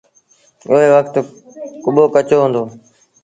[0.69, 1.15] اُئي وکت
[1.83, 2.63] ڪٻو ڪچو هُݩدو۔